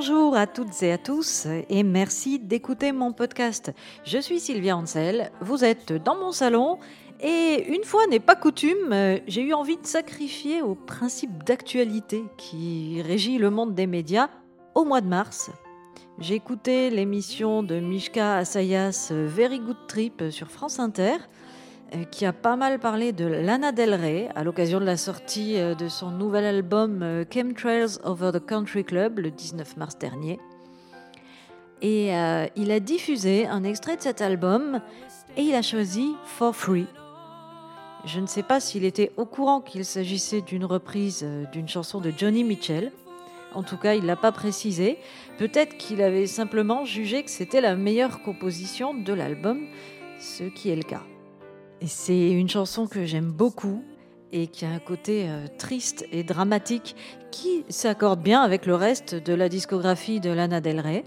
[0.00, 3.72] Bonjour à toutes et à tous et merci d'écouter mon podcast.
[4.04, 6.78] Je suis Sylvia Ansel, vous êtes dans mon salon
[7.20, 8.94] et une fois n'est pas coutume,
[9.26, 14.28] j'ai eu envie de sacrifier au principe d'actualité qui régit le monde des médias
[14.76, 15.50] au mois de mars.
[16.20, 21.16] J'ai écouté l'émission de Mishka Asayas Very Good Trip sur France Inter
[22.10, 25.74] qui a pas mal parlé de Lana Del Rey à l'occasion de la sortie euh,
[25.74, 30.38] de son nouvel album euh, Chemtrails Over the Country Club le 19 mars dernier.
[31.80, 32.08] Et
[32.56, 34.80] il a diffusé un extrait de cet album
[35.36, 36.88] et il a choisi For Free.
[38.04, 42.12] Je ne sais pas s'il était au courant qu'il s'agissait d'une reprise d'une chanson de
[42.16, 42.90] Johnny Mitchell.
[43.54, 44.98] En tout cas, il ne l'a pas précisé.
[45.38, 49.60] Peut-être qu'il avait simplement jugé que c'était la meilleure composition de l'album,
[50.18, 51.02] ce qui est le cas.
[51.86, 53.84] C'est une chanson que j'aime beaucoup
[54.32, 56.96] et qui a un côté euh, triste et dramatique
[57.30, 61.04] qui s'accorde bien avec le reste de la discographie de Lana Del Rey.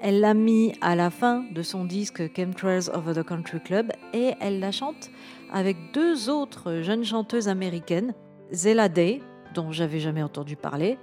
[0.00, 4.32] Elle l'a mis à la fin de son disque Chemtrails Over the Country Club et
[4.40, 5.10] elle la chante
[5.52, 8.14] avec deux autres jeunes chanteuses américaines,
[8.52, 9.20] Zella Day,
[9.54, 10.96] dont j'avais jamais entendu parler,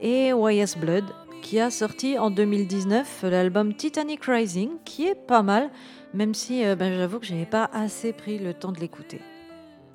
[0.00, 1.04] et YS Blood,
[1.40, 5.70] qui a sorti en 2019 l'album Titanic Rising, qui est pas mal,
[6.14, 9.20] même si euh, ben, j'avoue que je n'avais pas assez pris le temps de l'écouter.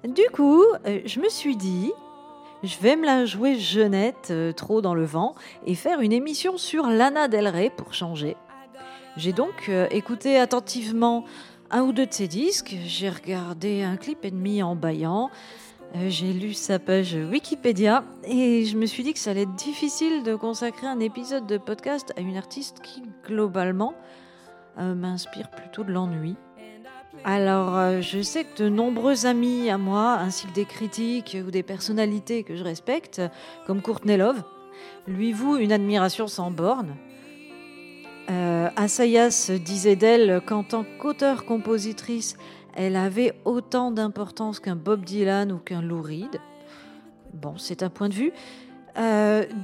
[0.04, 1.92] Du coup, euh, je me suis dit,
[2.64, 5.36] je vais me la jouer jeunette, euh, trop dans le vent,
[5.66, 8.36] et faire une émission sur Lana Del Rey pour changer.
[9.18, 11.23] J'ai donc écouté attentivement
[11.72, 15.30] un ou deux de ses disques, j'ai regardé un clip et demi en baillant,
[16.08, 20.24] j'ai lu sa page Wikipédia et je me suis dit que ça allait être difficile
[20.24, 23.94] de consacrer un épisode de podcast à une artiste qui, globalement,
[24.78, 26.36] euh, m'inspire plutôt de l'ennui.
[27.23, 31.50] Alors, euh, je sais que de nombreux amis à moi, ainsi que des critiques ou
[31.50, 33.22] des personnalités que je respecte,
[33.66, 34.44] comme Courtney Love,
[35.08, 36.95] lui vouent une admiration sans borne.
[38.30, 42.38] Euh, Asayas disait d'elle qu'en tant qu'auteur-compositrice,
[42.75, 46.39] elle avait autant d'importance qu'un Bob Dylan ou qu'un Lou Reed.
[47.33, 48.31] Bon, c'est un point de vue.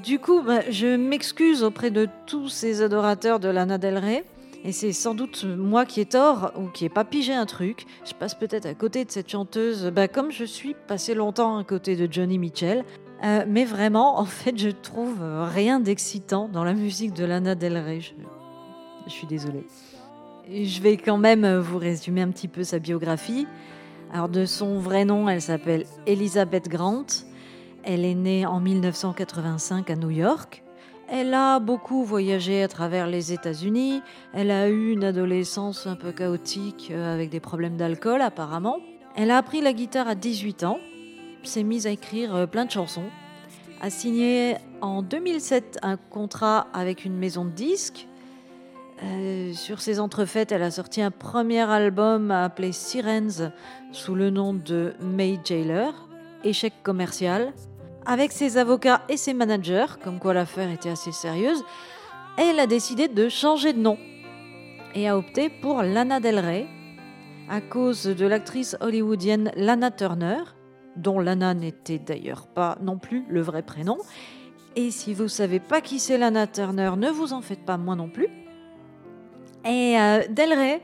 [0.03, 4.23] du coup, bah, je m'excuse auprès de tous ces adorateurs de Lana Del Rey.
[4.63, 7.85] Et c'est sans doute moi qui ai tort ou qui n'ai pas pigé un truc.
[8.05, 11.63] Je passe peut-être à côté de cette chanteuse, bah, comme je suis passé longtemps à
[11.63, 12.83] côté de Johnny Mitchell.
[13.23, 15.17] Euh, mais vraiment, en fait, je trouve
[15.53, 18.01] rien d'excitant dans la musique de Lana Del Rey.
[18.01, 18.11] Je,
[19.07, 19.65] je suis désolée.
[20.53, 23.47] Je vais quand même vous résumer un petit peu sa biographie.
[24.11, 27.05] Alors, de son vrai nom, elle s'appelle Elizabeth Grant.
[27.85, 30.61] Elle est née en 1985 à New York.
[31.07, 34.01] Elle a beaucoup voyagé à travers les États-Unis.
[34.33, 38.79] Elle a eu une adolescence un peu chaotique euh, avec des problèmes d'alcool apparemment.
[39.15, 40.79] Elle a appris la guitare à 18 ans,
[41.43, 43.09] s'est mise à écrire euh, plein de chansons,
[43.79, 48.07] a signé en 2007 un contrat avec une maison de disques.
[49.03, 53.51] Euh, sur ses entrefaites, elle a sorti un premier album appelé Sirens
[53.91, 55.91] sous le nom de May Jailer,
[56.43, 57.53] échec commercial
[58.05, 61.63] avec ses avocats et ses managers, comme quoi l'affaire était assez sérieuse,
[62.37, 63.97] elle a décidé de changer de nom
[64.95, 66.67] et a opté pour Lana Del Rey
[67.49, 70.39] à cause de l'actrice hollywoodienne Lana Turner,
[70.95, 73.97] dont Lana n'était d'ailleurs pas non plus le vrai prénom.
[74.75, 77.95] Et si vous savez pas qui c'est Lana Turner, ne vous en faites pas moi
[77.95, 78.27] non plus.
[79.63, 80.81] Et euh, Del Rey,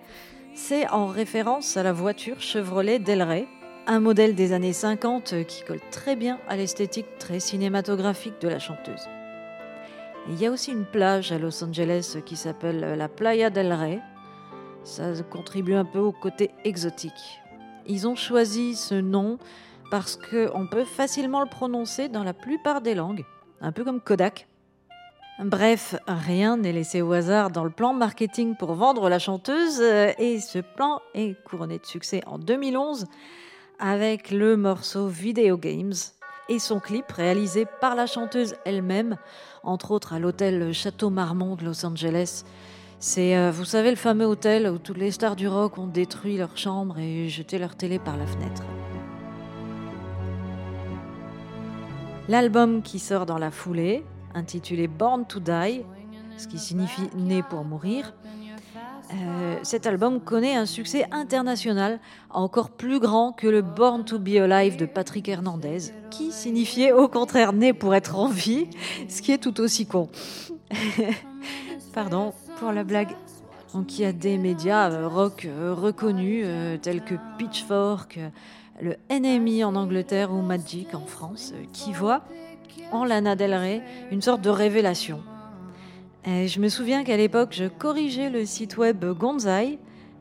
[0.54, 3.48] c'est en référence à la voiture Chevrolet Del Rey,
[3.88, 8.60] un modèle des années 50 qui colle très bien à l'esthétique très cinématographique de la
[8.60, 9.08] chanteuse.
[10.30, 14.00] il y a aussi une plage à Los Angeles qui s'appelle la Playa del Rey.
[14.84, 17.40] Ça contribue un peu au côté exotique.
[17.88, 19.40] Ils ont choisi ce nom
[19.90, 23.26] parce qu'on peut facilement le prononcer dans la plupart des langues,
[23.60, 24.48] un peu comme Kodak.
[25.40, 30.40] Bref, rien n'est laissé au hasard dans le plan marketing pour vendre la chanteuse et
[30.40, 33.06] ce plan est couronné de succès en 2011
[33.78, 35.94] avec le morceau Video Games
[36.50, 39.18] et son clip réalisé par la chanteuse elle-même,
[39.62, 42.44] entre autres à l'hôtel Château Marmont de Los Angeles.
[42.98, 46.38] C'est, euh, vous savez, le fameux hôtel où toutes les stars du rock ont détruit
[46.38, 48.64] leur chambre et jeté leur télé par la fenêtre.
[52.28, 55.84] L'album qui sort dans la foulée, intitulé Born to Die,
[56.38, 58.14] ce qui signifie né pour mourir,
[59.14, 64.36] euh, cet album connaît un succès international encore plus grand que le Born to Be
[64.36, 68.68] Alive de Patrick Hernandez, qui signifiait au contraire né pour être en vie,
[69.08, 70.10] ce qui est tout aussi con.
[71.94, 73.16] Pardon pour la blague.
[73.74, 76.46] Donc il y a des médias euh, rock euh, reconnus
[76.82, 78.20] tels que Pitchfork,
[78.82, 82.24] le NME en Angleterre ou Magic en France, qui voient
[82.92, 83.82] en Lana Del Rey
[84.12, 85.22] une sorte de révélation
[86.28, 89.80] je me souviens qu'à l'époque, je corrigeais le site web Gonzai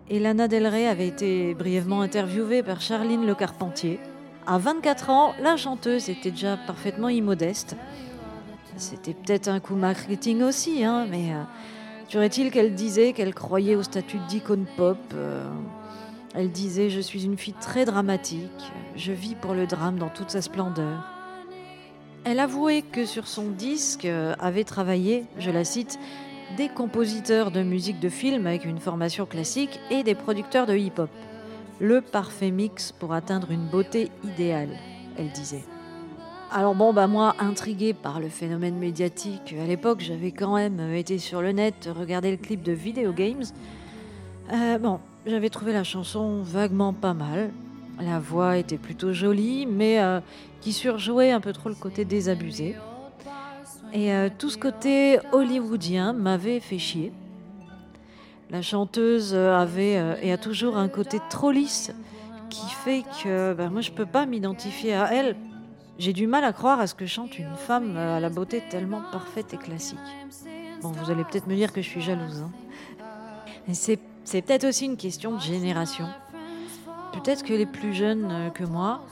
[0.08, 3.98] et Lana Del Rey avait été brièvement interviewée par Charline Le Carpentier.
[4.46, 7.76] À 24 ans, la chanteuse était déjà parfaitement immodeste.
[8.76, 13.82] C'était peut-être un coup marketing aussi, hein, mais euh, il qu'elle disait qu'elle croyait au
[13.82, 14.98] statut d'icône pop.
[15.14, 15.44] Euh,
[16.36, 20.30] elle disait Je suis une fille très dramatique, je vis pour le drame dans toute
[20.30, 21.04] sa splendeur.
[22.24, 25.98] Elle avouait que sur son disque euh, avaient travaillé, je la cite,
[26.56, 31.10] des compositeurs de musique de film avec une formation classique et des producteurs de hip-hop.
[31.80, 34.76] Le parfait mix pour atteindre une beauté idéale,
[35.18, 35.64] elle disait.
[36.52, 41.18] Alors bon, bah moi, intriguée par le phénomène médiatique, à l'époque, j'avais quand même été
[41.18, 43.44] sur le net, regarder le clip de Video Games.
[44.52, 47.50] Euh, bon, j'avais trouvé la chanson vaguement pas mal.
[48.00, 50.20] La voix était plutôt jolie, mais euh,
[50.60, 52.76] qui surjouait un peu trop le côté désabusé.
[53.92, 57.12] Et euh, tout ce côté hollywoodien m'avait fait chier.
[58.50, 61.92] La chanteuse avait et a toujours un côté trop lisse
[62.48, 65.36] qui fait que bah, moi je peux pas m'identifier à elle
[65.98, 69.02] j'ai du mal à croire à ce que chante une femme à la beauté tellement
[69.12, 69.98] parfaite et classique.
[70.82, 72.42] Bon, vous allez peut-être me dire que je suis jalouse.
[72.42, 72.50] Hein.
[73.72, 76.06] C'est, c'est peut-être aussi une question de génération.
[77.12, 79.04] Peut-être que les plus jeunes euh, que moi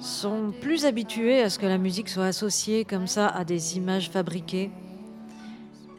[0.00, 4.10] sont plus habitués à ce que la musique soit associée comme ça à des images
[4.10, 4.70] fabriquées.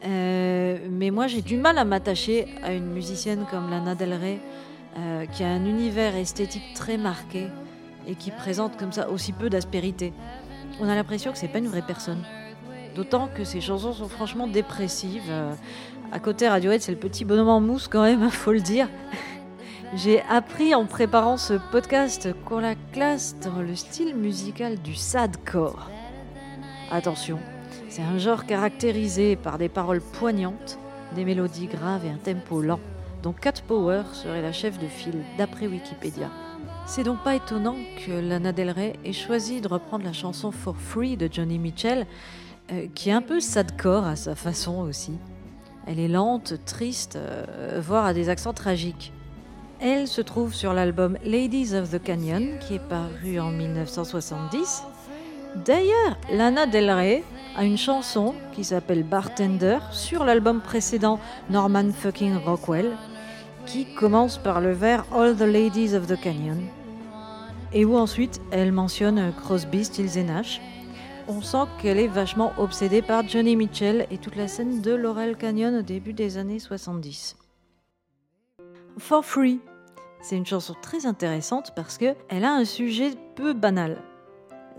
[0.06, 4.38] Euh, mais moi, j'ai du mal à m'attacher à une musicienne comme Lana Del Rey,
[4.96, 7.48] euh, qui a un univers esthétique très marqué
[8.08, 10.14] et qui présente comme ça aussi peu d'aspérité.
[10.80, 12.24] On a l'impression que c'est pas une vraie personne.
[12.94, 15.30] D'autant que ses chansons sont franchement dépressives.
[16.12, 18.88] À côté Radiohead, c'est le petit bonhomme en mousse quand même, faut le dire.
[19.94, 25.88] J'ai appris en préparant ce podcast qu'on la classe dans le style musical du sadcore.
[26.90, 27.38] Attention,
[27.88, 30.78] c'est un genre caractérisé par des paroles poignantes,
[31.14, 32.80] des mélodies graves et un tempo lent,
[33.22, 36.30] dont Cat Power serait la chef de file d'après Wikipédia.
[36.86, 40.76] C'est donc pas étonnant que Lana Del Rey ait choisi de reprendre la chanson For
[40.76, 42.06] Free de Johnny Mitchell,
[42.72, 45.12] euh, qui est un peu sadcore à sa façon aussi.
[45.86, 49.12] Elle est lente, triste, euh, voire à des accents tragiques.
[49.80, 54.82] Elle se trouve sur l'album Ladies of the Canyon, qui est paru en 1970.
[55.64, 57.22] D'ailleurs, Lana Del Rey
[57.56, 62.92] a une chanson qui s'appelle Bartender sur l'album précédent Norman Fucking Rockwell,
[63.64, 66.62] qui commence par le vers All the Ladies of the Canyon,
[67.72, 70.60] et où ensuite elle mentionne Crosby, Stills et Nash.
[71.28, 75.36] On sent qu'elle est vachement obsédée par Johnny Mitchell et toute la scène de Laurel
[75.36, 77.36] Canyon au début des années 70.
[78.98, 79.60] For Free,
[80.22, 84.02] c'est une chanson très intéressante parce que elle a un sujet peu banal.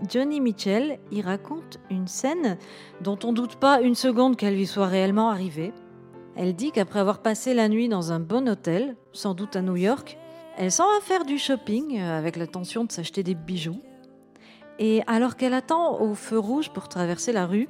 [0.08, 2.56] Johnny Mitchell y raconte une scène
[3.02, 5.74] dont on doute pas une seconde qu'elle lui soit réellement arrivée.
[6.34, 9.76] Elle dit qu'après avoir passé la nuit dans un bon hôtel, sans doute à New
[9.76, 10.16] York,
[10.56, 13.82] elle s'en va faire du shopping avec l'intention de s'acheter des bijoux.
[14.78, 17.68] Et alors qu'elle attend au feu rouge pour traverser la rue,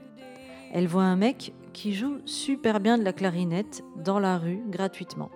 [0.72, 5.30] elle voit un mec qui joue super bien de la clarinette dans la rue gratuitement.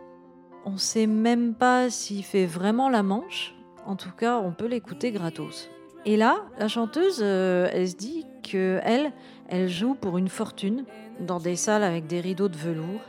[0.65, 3.55] On ne sait même pas s'il fait vraiment la manche,
[3.87, 5.71] en tout cas on peut l'écouter gratos.
[6.05, 10.85] Et là, la chanteuse, euh, elle se dit que elle, joue pour une fortune
[11.21, 13.01] dans des salles avec des rideaux de velours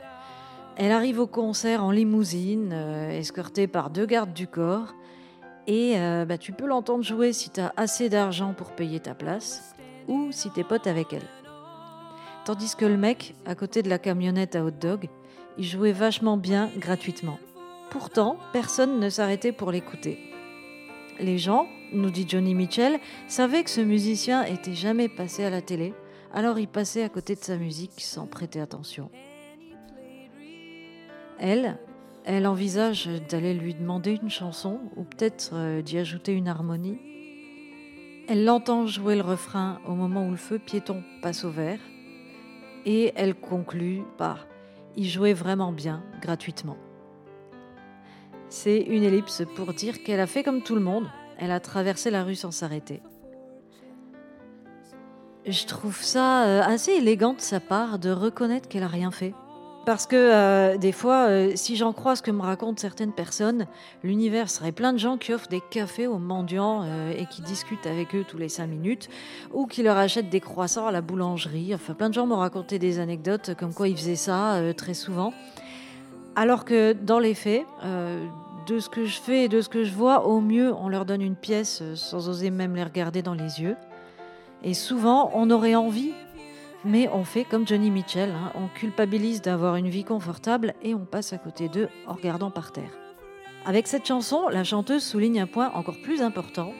[0.76, 4.94] elle arrive au concert en limousine, euh, escortée par deux gardes du corps.
[5.66, 9.14] Et euh, bah, tu peux l'entendre jouer si tu as assez d'argent pour payer ta
[9.14, 9.74] place
[10.08, 11.26] ou si t'es pote avec elle.
[12.44, 15.08] Tandis que le mec, à côté de la camionnette à hot dog,
[15.56, 17.38] il jouait vachement bien gratuitement.
[17.90, 20.18] Pourtant, personne ne s'arrêtait pour l'écouter.
[21.20, 25.62] Les gens, nous dit Johnny Mitchell, savaient que ce musicien était jamais passé à la
[25.62, 25.94] télé,
[26.34, 29.10] alors ils passaient à côté de sa musique sans prêter attention.
[31.38, 31.78] Elle,
[32.24, 36.98] elle envisage d'aller lui demander une chanson ou peut-être euh, d'y ajouter une harmonie.
[38.28, 41.80] Elle l'entend jouer le refrain au moment où le feu piéton passe au vert
[42.86, 44.46] et elle conclut par
[44.96, 46.78] Il jouait vraiment bien, gratuitement.
[48.48, 51.06] C'est une ellipse pour dire qu'elle a fait comme tout le monde,
[51.38, 53.02] elle a traversé la rue sans s'arrêter.
[55.46, 59.34] Je trouve ça euh, assez élégant de sa part de reconnaître qu'elle a rien fait.
[59.84, 63.66] Parce que euh, des fois, euh, si j'en crois ce que me racontent certaines personnes,
[64.02, 67.86] l'univers serait plein de gens qui offrent des cafés aux mendiants euh, et qui discutent
[67.86, 69.10] avec eux tous les cinq minutes,
[69.52, 71.74] ou qui leur achètent des croissants à la boulangerie.
[71.74, 75.34] Enfin, plein de gens m'ont raconté des anecdotes comme quoi ils faisaient ça très souvent.
[76.34, 77.64] Alors que dans les faits,
[78.66, 81.04] de ce que je fais et de ce que je vois, au mieux, on leur
[81.04, 83.76] donne une pièce sans oser même les regarder dans les yeux.
[84.62, 86.12] Et souvent, on aurait envie
[86.86, 88.52] Mais on fait comme Johnny Mitchell, hein.
[88.54, 92.72] on culpabilise d'avoir une vie confortable et on passe à côté d'eux en regardant par
[92.72, 92.90] terre.
[93.64, 96.72] Avec cette chanson, la chanteuse souligne un point encore plus important,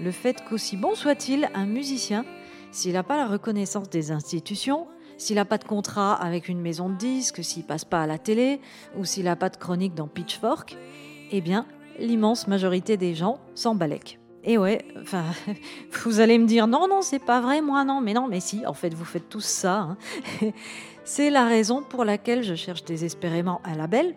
[0.00, 2.24] le fait qu'aussi bon soit-il, un musicien,
[2.72, 6.88] s'il n'a pas la reconnaissance des institutions, s'il n'a pas de contrat avec une maison
[6.88, 8.60] de disques, s'il passe pas à la télé,
[8.96, 10.76] ou s'il n'a pas de chronique dans Pitchfork,
[11.30, 11.66] eh bien,
[11.98, 13.76] l'immense majorité des gens s'en.
[14.44, 15.24] Et ouais, enfin,
[16.04, 18.64] vous allez me dire non, non, c'est pas vrai, moi non, mais non, mais si,
[18.66, 19.80] en fait, vous faites tous ça.
[19.80, 19.96] Hein.
[21.04, 24.14] c'est la raison pour laquelle je cherche désespérément un label.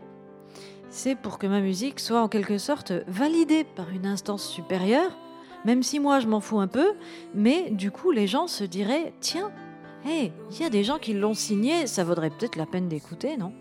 [0.90, 5.18] C'est pour que ma musique soit en quelque sorte validée par une instance supérieure,
[5.64, 6.94] même si moi je m'en fous un peu,
[7.34, 9.52] mais du coup les gens se diraient tiens,
[10.06, 13.38] hé, il y a des gens qui l'ont signé, ça vaudrait peut-être la peine d'écouter,
[13.38, 13.54] non?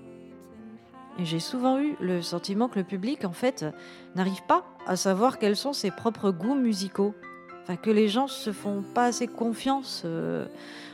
[1.24, 3.64] J'ai souvent eu le sentiment que le public, en fait,
[4.14, 7.14] n'arrive pas à savoir quels sont ses propres goûts musicaux.
[7.62, 10.46] Enfin, que les gens se font pas assez confiance euh,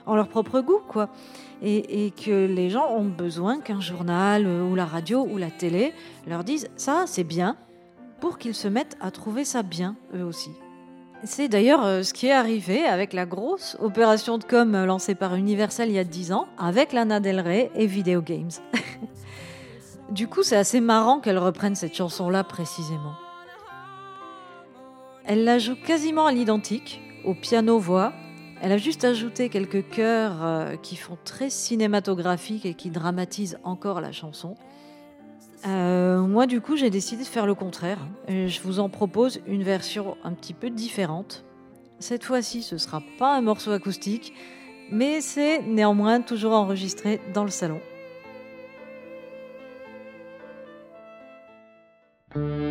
[0.04, 1.08] en leurs propres goûts, quoi.
[1.62, 5.94] Et, que les gens ont besoin qu'un journal euh, ou la radio ou la télé
[6.26, 7.56] leur disent ça, c'est bien,
[8.20, 10.50] pour qu'ils se mettent à trouver ça bien, eux aussi.
[11.24, 15.34] C'est d'ailleurs euh, ce qui est arrivé avec la grosse opération de com lancée par
[15.34, 18.50] Universal il y a 10 ans, avec Lana Del Rey et Video Games.
[20.10, 23.14] Du coup, c'est assez marrant qu'elle reprenne cette chanson-là précisément.
[25.24, 28.12] Elle la joue quasiment à l'identique, au piano-voix.
[28.62, 34.00] Elle a juste ajouté quelques chœurs euh, qui font très cinématographiques et qui dramatisent encore
[34.00, 34.54] la chanson.
[35.66, 37.98] Euh, moi, du coup, j'ai décidé de faire le contraire.
[38.28, 41.44] je vous en propose une version un petit peu différente.
[41.98, 44.32] Cette fois-ci, ce sera pas un morceau acoustique,
[44.92, 47.80] mais c'est néanmoins toujours enregistré dans le salon.
[52.36, 52.65] Thank you.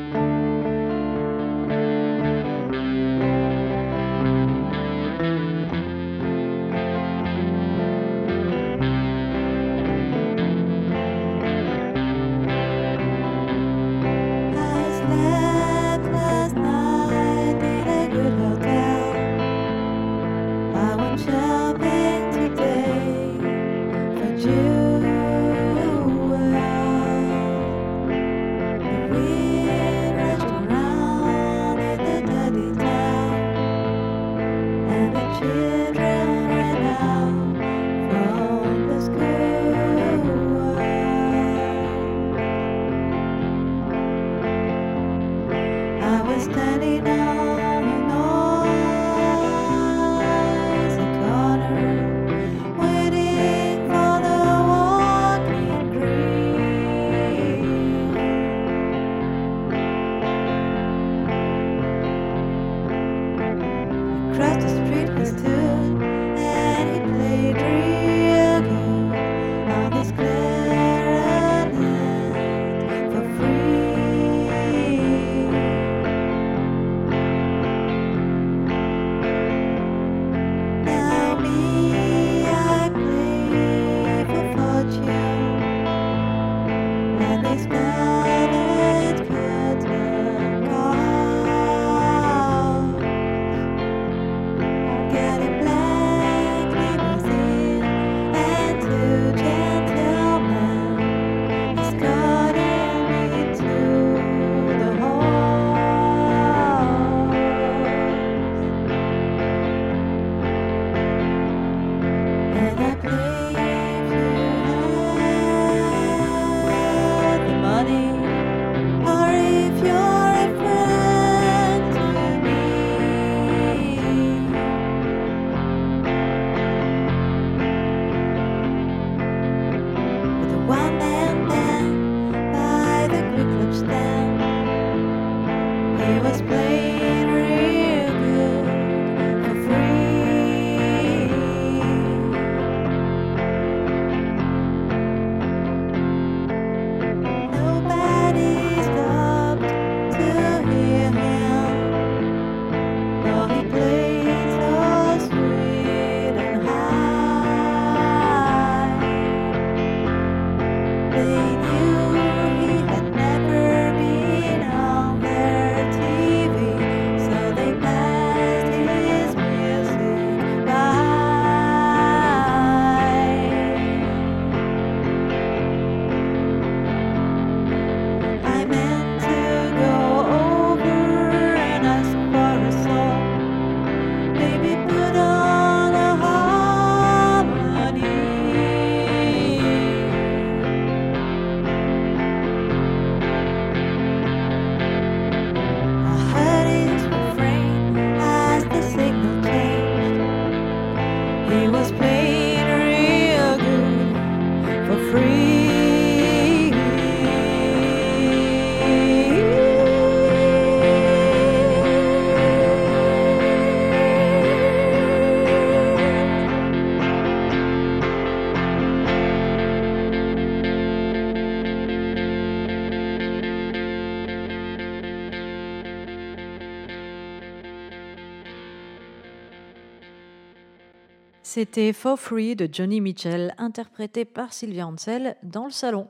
[231.56, 236.10] C'était For Free de Johnny Mitchell, interprété par Sylvia Ansel dans le salon.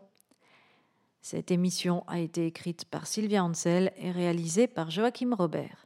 [1.22, 5.86] Cette émission a été écrite par Sylvia Ansel et réalisée par Joachim Robert.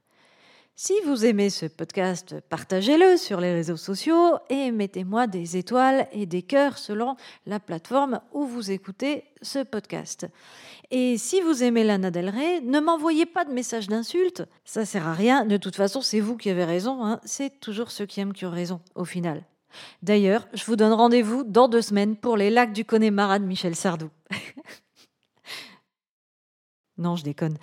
[0.82, 6.26] Si vous aimez ce podcast, partagez-le sur les réseaux sociaux et mettez-moi des étoiles et
[6.26, 10.26] des cœurs selon la plateforme où vous écoutez ce podcast.
[10.90, 15.06] Et si vous aimez Lana Del Rey, ne m'envoyez pas de messages d'insultes, ça sert
[15.06, 15.44] à rien.
[15.44, 17.20] De toute façon, c'est vous qui avez raison, hein.
[17.26, 19.44] c'est toujours ceux qui aiment qui ont raison au final.
[20.02, 23.76] D'ailleurs, je vous donne rendez-vous dans deux semaines pour les lacs du Connemara de Michel
[23.76, 24.10] Sardou.
[26.98, 27.58] non, je déconne.